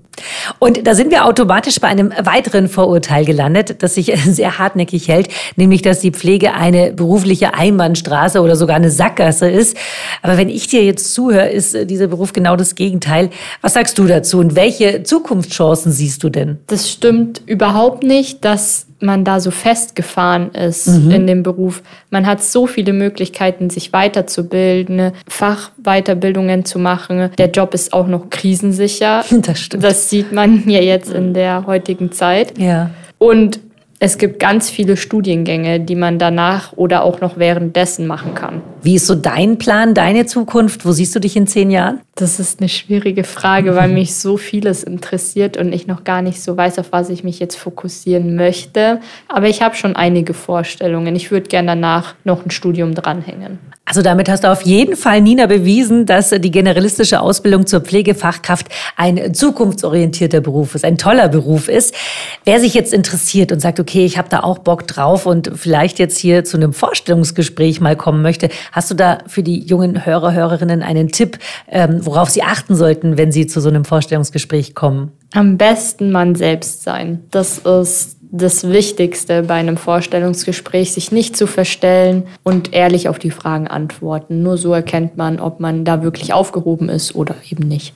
Und 0.59 0.85
da 0.85 0.95
sind 0.95 1.11
wir 1.11 1.25
automatisch 1.25 1.79
bei 1.79 1.87
einem 1.87 2.11
weiteren 2.21 2.67
Vorurteil 2.67 3.25
gelandet, 3.25 3.83
das 3.83 3.95
sich 3.95 4.13
sehr 4.25 4.59
hartnäckig 4.59 5.07
hält, 5.07 5.29
nämlich 5.55 5.81
dass 5.81 5.99
die 5.99 6.11
Pflege 6.11 6.53
eine 6.53 6.91
berufliche 6.91 7.53
Einbahnstraße 7.53 8.41
oder 8.41 8.55
sogar 8.55 8.75
eine 8.75 8.91
Sackgasse 8.91 9.49
ist. 9.49 9.77
Aber 10.21 10.37
wenn 10.37 10.49
ich 10.49 10.67
dir 10.67 10.83
jetzt 10.83 11.13
zuhöre, 11.13 11.49
ist 11.49 11.89
dieser 11.89 12.07
Beruf 12.07 12.33
genau 12.33 12.55
das 12.55 12.75
Gegenteil. 12.75 13.29
Was 13.61 13.73
sagst 13.73 13.97
du 13.97 14.05
dazu 14.05 14.39
und 14.39 14.55
welche 14.55 15.03
Zukunftschancen 15.03 15.91
siehst 15.91 16.23
du 16.23 16.29
denn? 16.29 16.59
Das 16.67 16.89
stimmt 16.89 17.41
überhaupt 17.45 18.03
nicht, 18.03 18.43
dass 18.45 18.87
man 18.99 19.23
da 19.23 19.39
so 19.39 19.51
festgefahren 19.51 20.51
ist 20.51 20.87
mhm. 20.87 21.11
in 21.11 21.27
dem 21.27 21.43
Beruf. 21.43 21.83
Man 22.09 22.25
hat 22.25 22.43
so 22.43 22.67
viele 22.67 22.93
Möglichkeiten, 22.93 23.69
sich 23.69 23.93
weiterzubilden, 23.93 25.11
Fachweiterbildungen 25.27 26.65
zu 26.65 26.79
machen. 26.79 27.29
Der 27.37 27.49
Job 27.51 27.73
ist 27.73 27.93
auch 27.93 28.07
noch 28.07 28.29
krisensicher. 28.29 29.23
Das 29.47 29.59
stimmt. 29.59 29.83
Das 29.83 30.06
sieht 30.09 30.31
man 30.31 30.69
ja 30.69 30.81
jetzt 30.81 31.11
in 31.11 31.33
der 31.33 31.65
heutigen 31.65 32.11
Zeit. 32.11 32.57
Ja. 32.57 32.89
Und 33.17 33.59
es 33.99 34.17
gibt 34.17 34.39
ganz 34.39 34.69
viele 34.69 34.95
Studiengänge, 34.95 35.79
die 35.79 35.95
man 35.95 36.19
danach 36.19 36.73
oder 36.73 37.03
auch 37.03 37.19
noch 37.19 37.37
währenddessen 37.37 38.05
machen 38.05 38.35
kann. 38.35 38.61
Wie 38.83 38.95
ist 38.95 39.07
so 39.07 39.15
dein 39.15 39.57
Plan, 39.57 39.95
deine 39.95 40.27
Zukunft? 40.27 40.85
Wo 40.85 40.91
siehst 40.91 41.15
du 41.15 41.19
dich 41.19 41.35
in 41.35 41.47
zehn 41.47 41.71
Jahren? 41.71 42.01
Das 42.19 42.39
ist 42.39 42.59
eine 42.59 42.67
schwierige 42.67 43.23
Frage, 43.23 43.75
weil 43.75 43.89
mich 43.89 44.15
so 44.15 44.37
vieles 44.37 44.83
interessiert 44.83 45.55
und 45.55 45.71
ich 45.71 45.85
noch 45.85 46.03
gar 46.03 46.23
nicht 46.23 46.41
so 46.41 46.57
weiß, 46.57 46.79
auf 46.79 46.87
was 46.91 47.11
ich 47.11 47.23
mich 47.23 47.37
jetzt 47.37 47.55
fokussieren 47.55 48.35
möchte. 48.35 49.01
Aber 49.27 49.47
ich 49.47 49.61
habe 49.61 49.75
schon 49.75 49.95
einige 49.95 50.33
Vorstellungen. 50.33 51.15
Ich 51.15 51.29
würde 51.29 51.47
gerne 51.47 51.67
danach 51.67 52.15
noch 52.23 52.43
ein 52.43 52.49
Studium 52.49 52.95
dranhängen. 52.95 53.59
Also 53.89 54.01
damit 54.01 54.27
hast 54.27 54.43
du 54.43 54.51
auf 54.51 54.63
jeden 54.63 54.97
Fall, 54.97 55.21
Nina, 55.21 55.45
bewiesen, 55.45 56.05
dass 56.05 56.31
die 56.31 56.51
generalistische 56.51 57.21
Ausbildung 57.21 57.67
zur 57.67 57.79
Pflegefachkraft 57.79 58.67
ein 58.97 59.33
zukunftsorientierter 59.33 60.41
Beruf 60.41 60.75
ist, 60.75 60.83
ein 60.83 60.97
toller 60.97 61.29
Beruf 61.29 61.69
ist. 61.69 61.95
Wer 62.43 62.59
sich 62.59 62.73
jetzt 62.73 62.93
interessiert 62.93 63.53
und 63.53 63.61
sagt, 63.61 63.79
okay, 63.79 64.03
ich 64.03 64.17
habe 64.17 64.27
da 64.27 64.41
auch 64.41 64.57
Bock 64.57 64.87
drauf 64.87 65.25
und 65.25 65.51
vielleicht 65.55 65.99
jetzt 65.99 66.17
hier 66.17 66.43
zu 66.43 66.57
einem 66.57 66.73
Vorstellungsgespräch 66.73 67.79
mal 67.79 67.95
kommen 67.95 68.21
möchte, 68.21 68.49
hast 68.73 68.91
du 68.91 68.95
da 68.95 69.19
für 69.25 69.41
die 69.41 69.61
jungen 69.61 70.05
Hörer, 70.05 70.33
Hörerinnen 70.33 70.83
einen 70.83 71.07
Tipp, 71.07 71.39
ähm, 71.69 72.05
worauf 72.07 72.29
sie 72.29 72.41
achten 72.41 72.75
sollten, 72.75 73.17
wenn 73.17 73.31
sie 73.31 73.45
zu 73.45 73.61
so 73.61 73.69
einem 73.69 73.85
Vorstellungsgespräch 73.85 74.73
kommen? 74.73 75.11
Am 75.33 75.57
besten 75.57 76.11
man 76.11 76.33
selbst 76.33 76.83
sein. 76.83 77.23
Das 77.29 77.59
ist 77.59 78.17
das 78.31 78.69
Wichtigste 78.69 79.43
bei 79.43 79.55
einem 79.55 79.77
Vorstellungsgespräch, 79.77 80.93
sich 80.93 81.11
nicht 81.11 81.37
zu 81.37 81.47
verstellen 81.47 82.23
und 82.43 82.73
ehrlich 82.73 83.09
auf 83.09 83.19
die 83.19 83.31
Fragen 83.31 83.67
antworten. 83.67 84.41
Nur 84.41 84.57
so 84.57 84.73
erkennt 84.73 85.17
man, 85.17 85.39
ob 85.39 85.59
man 85.59 85.85
da 85.85 86.01
wirklich 86.01 86.33
aufgehoben 86.33 86.89
ist 86.89 87.15
oder 87.15 87.35
eben 87.49 87.67
nicht. 87.67 87.93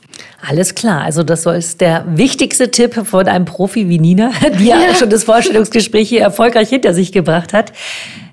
Alles 0.48 0.74
klar, 0.74 1.02
also 1.02 1.22
das 1.22 1.46
ist 1.46 1.82
der 1.82 2.04
wichtigste 2.08 2.72
Tipp 2.72 2.96
von 3.06 3.28
einem 3.28 3.46
Profi 3.46 3.88
wie 3.90 4.00
Nina, 4.00 4.32
die 4.60 4.66
ja, 4.66 4.80
ja. 4.80 4.96
schon 4.96 5.12
das 5.12 5.24
Vorstellungsgespräch 5.24 6.10
hier 6.10 6.22
erfolgreich 6.22 6.70
hinter 6.70 6.96
sich 6.96 7.12
gebracht 7.12 7.54
hat. 7.54 7.72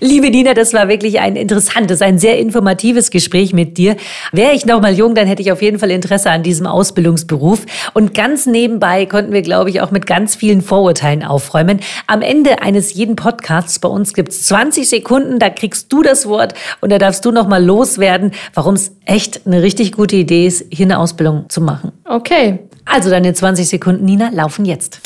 Liebe 0.00 0.30
Nina, 0.30 0.54
das 0.54 0.72
war 0.72 0.88
wirklich 0.88 1.20
ein 1.20 1.36
interessantes, 1.36 2.00
ein 2.00 2.18
sehr 2.18 2.38
informatives 2.38 3.10
Gespräch 3.10 3.52
mit 3.52 3.76
dir. 3.76 3.96
Wäre 4.32 4.52
ich 4.52 4.64
noch 4.64 4.80
mal 4.80 4.94
jung, 4.94 5.14
dann 5.14 5.26
hätte 5.26 5.42
ich 5.42 5.52
auf 5.52 5.60
jeden 5.60 5.78
Fall 5.78 5.90
Interesse 5.90 6.30
an 6.30 6.42
diesem 6.42 6.66
Ausbildungsberuf. 6.66 7.66
Und 7.94 8.14
ganz 8.14 8.46
nebenbei 8.46 9.06
konnten 9.06 9.32
wir, 9.32 9.42
glaube 9.42 9.70
ich, 9.70 9.80
auch 9.80 9.90
mit 9.90 10.06
ganz 10.06 10.34
vielen 10.36 10.62
Vorurteilen 10.62 11.24
aufräumen. 11.24 11.80
Am 12.06 12.22
Ende 12.22 12.62
eines 12.62 12.94
jeden 12.94 13.16
Podcasts 13.16 13.80
bei 13.80 13.88
uns 13.88 14.14
gibt's 14.14 14.46
20 14.46 14.88
Sekunden, 14.88 15.40
da 15.40 15.50
kriegst 15.50 15.92
du 15.92 16.02
das 16.02 16.26
Wort 16.26 16.54
und 16.80 16.90
da 16.90 16.98
darfst 16.98 17.24
du 17.24 17.32
noch 17.32 17.48
mal 17.48 17.62
loswerden, 17.62 18.30
warum 18.54 18.74
es 18.74 18.92
echt 19.04 19.46
eine 19.46 19.62
richtig 19.62 19.92
gute 19.92 20.16
Idee 20.16 20.46
ist, 20.46 20.64
hier 20.70 20.86
eine 20.86 20.98
Ausbildung 20.98 21.46
zu 21.48 21.60
machen. 21.60 21.77
Okay. 22.04 22.60
Also 22.84 23.10
deine 23.10 23.34
20 23.34 23.68
Sekunden, 23.68 24.04
Nina, 24.04 24.30
laufen 24.32 24.64
jetzt. 24.64 25.00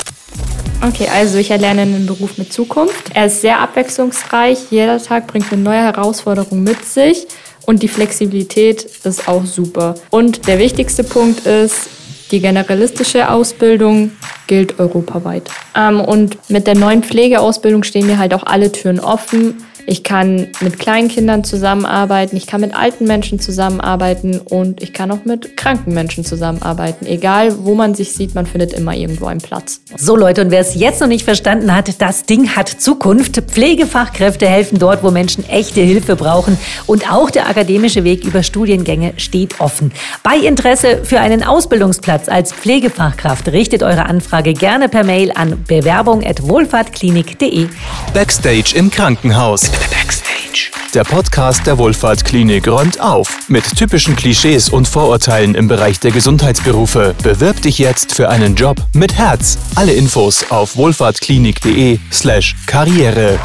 Okay, 0.86 1.08
also 1.12 1.38
ich 1.38 1.50
erlerne 1.50 1.82
einen 1.82 2.06
Beruf 2.06 2.38
mit 2.38 2.52
Zukunft. 2.52 3.10
Er 3.14 3.26
ist 3.26 3.40
sehr 3.40 3.60
abwechslungsreich. 3.60 4.70
Jeder 4.70 5.00
Tag 5.00 5.28
bringt 5.28 5.52
eine 5.52 5.62
neue 5.62 5.82
Herausforderung 5.82 6.62
mit 6.62 6.84
sich. 6.84 7.26
Und 7.66 7.82
die 7.82 7.88
Flexibilität 7.88 8.84
ist 9.04 9.28
auch 9.28 9.44
super. 9.44 9.94
Und 10.10 10.48
der 10.48 10.58
wichtigste 10.58 11.04
Punkt 11.04 11.46
ist, 11.46 11.88
die 12.32 12.40
generalistische 12.40 13.30
Ausbildung 13.30 14.12
gilt 14.46 14.80
europaweit. 14.80 15.50
Ähm, 15.76 16.00
und 16.00 16.50
mit 16.50 16.66
der 16.66 16.74
neuen 16.74 17.02
Pflegeausbildung 17.02 17.84
stehen 17.84 18.06
mir 18.06 18.18
halt 18.18 18.34
auch 18.34 18.44
alle 18.44 18.72
Türen 18.72 18.98
offen. 18.98 19.62
Ich 19.86 20.04
kann 20.04 20.48
mit 20.60 20.78
kleinen 20.78 21.08
Kindern 21.08 21.44
zusammenarbeiten, 21.44 22.36
ich 22.36 22.46
kann 22.46 22.60
mit 22.60 22.74
alten 22.74 23.06
Menschen 23.06 23.40
zusammenarbeiten 23.40 24.38
und 24.38 24.82
ich 24.82 24.92
kann 24.92 25.10
auch 25.10 25.24
mit 25.24 25.56
kranken 25.56 25.92
Menschen 25.92 26.24
zusammenarbeiten. 26.24 27.06
Egal, 27.06 27.64
wo 27.64 27.74
man 27.74 27.94
sich 27.94 28.12
sieht, 28.12 28.34
man 28.34 28.46
findet 28.46 28.72
immer 28.72 28.94
irgendwo 28.94 29.26
einen 29.26 29.40
Platz. 29.40 29.80
So 29.96 30.16
Leute, 30.16 30.42
und 30.42 30.50
wer 30.50 30.60
es 30.60 30.74
jetzt 30.74 31.00
noch 31.00 31.08
nicht 31.08 31.24
verstanden 31.24 31.74
hat, 31.74 32.00
das 32.00 32.24
Ding 32.24 32.54
hat 32.54 32.68
Zukunft. 32.68 33.36
Pflegefachkräfte 33.36 34.46
helfen 34.46 34.78
dort, 34.78 35.02
wo 35.02 35.10
Menschen 35.10 35.48
echte 35.48 35.80
Hilfe 35.80 36.14
brauchen. 36.14 36.58
Und 36.86 37.10
auch 37.10 37.30
der 37.30 37.48
akademische 37.48 38.04
Weg 38.04 38.24
über 38.24 38.42
Studiengänge 38.42 39.14
steht 39.16 39.60
offen. 39.60 39.92
Bei 40.22 40.36
Interesse 40.36 41.04
für 41.04 41.20
einen 41.20 41.42
Ausbildungsplatz 41.42 42.28
als 42.28 42.52
Pflegefachkraft 42.52 43.48
richtet 43.48 43.82
eure 43.82 44.06
Anfrage 44.06 44.54
gerne 44.54 44.88
per 44.88 45.04
Mail 45.04 45.32
an 45.32 45.64
bewerbung.wohlfahrtklinik.de. 45.66 47.66
Backstage 48.14 48.76
im 48.76 48.90
Krankenhaus. 48.90 49.71
Der 50.94 51.04
Podcast 51.04 51.66
der 51.66 51.78
Wohlfahrtklinik 51.78 52.68
räumt 52.68 53.00
auf 53.00 53.48
mit 53.48 53.64
typischen 53.76 54.14
Klischees 54.14 54.68
und 54.68 54.86
Vorurteilen 54.86 55.54
im 55.54 55.66
Bereich 55.66 56.00
der 56.00 56.10
Gesundheitsberufe. 56.10 57.14
Bewirb 57.22 57.62
dich 57.62 57.78
jetzt 57.78 58.14
für 58.14 58.28
einen 58.28 58.56
Job 58.56 58.76
mit 58.92 59.14
Herz. 59.14 59.56
Alle 59.74 59.94
Infos 59.94 60.44
auf 60.50 60.76
wohlfahrtklinik.de/slash 60.76 62.56
Karriere. 62.66 63.38